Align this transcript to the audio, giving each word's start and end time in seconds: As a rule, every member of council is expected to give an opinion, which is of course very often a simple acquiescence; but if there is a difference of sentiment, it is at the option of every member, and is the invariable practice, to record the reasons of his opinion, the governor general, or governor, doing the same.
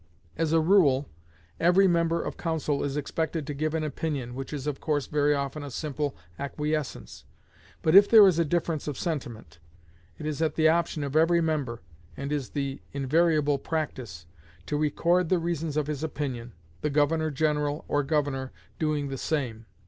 As 0.35 0.51
a 0.51 0.59
rule, 0.59 1.07
every 1.59 1.87
member 1.87 2.23
of 2.23 2.35
council 2.35 2.83
is 2.83 2.97
expected 2.97 3.45
to 3.45 3.53
give 3.53 3.75
an 3.75 3.83
opinion, 3.83 4.33
which 4.33 4.51
is 4.51 4.65
of 4.65 4.79
course 4.81 5.05
very 5.05 5.35
often 5.35 5.61
a 5.63 5.69
simple 5.69 6.15
acquiescence; 6.39 7.25
but 7.83 7.93
if 7.93 8.09
there 8.09 8.25
is 8.27 8.39
a 8.39 8.43
difference 8.43 8.87
of 8.87 8.97
sentiment, 8.97 9.59
it 10.17 10.25
is 10.25 10.41
at 10.41 10.55
the 10.55 10.67
option 10.67 11.03
of 11.03 11.15
every 11.15 11.39
member, 11.39 11.83
and 12.17 12.31
is 12.31 12.49
the 12.49 12.81
invariable 12.93 13.59
practice, 13.59 14.25
to 14.65 14.75
record 14.75 15.29
the 15.29 15.37
reasons 15.37 15.77
of 15.77 15.85
his 15.85 16.03
opinion, 16.03 16.53
the 16.81 16.89
governor 16.89 17.29
general, 17.29 17.85
or 17.87 18.01
governor, 18.01 18.51
doing 18.79 19.09
the 19.09 19.19
same. 19.19 19.67